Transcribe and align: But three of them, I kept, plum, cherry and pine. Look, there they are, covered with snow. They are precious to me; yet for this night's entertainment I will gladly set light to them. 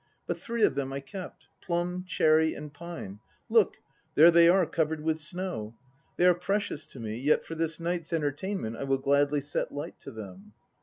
But 0.25 0.39
three 0.39 0.63
of 0.63 0.73
them, 0.73 0.91
I 0.91 0.99
kept, 0.99 1.47
plum, 1.61 2.05
cherry 2.07 2.55
and 2.55 2.73
pine. 2.73 3.19
Look, 3.49 3.77
there 4.15 4.31
they 4.31 4.49
are, 4.49 4.65
covered 4.65 5.01
with 5.01 5.19
snow. 5.19 5.75
They 6.17 6.25
are 6.25 6.33
precious 6.33 6.87
to 6.87 6.99
me; 6.99 7.15
yet 7.19 7.45
for 7.45 7.53
this 7.53 7.79
night's 7.79 8.11
entertainment 8.11 8.77
I 8.77 8.83
will 8.83 8.97
gladly 8.97 9.41
set 9.41 9.71
light 9.71 9.99
to 9.99 10.09
them. 10.11 10.53